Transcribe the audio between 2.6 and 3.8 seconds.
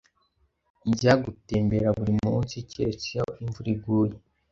keretse iyo imvura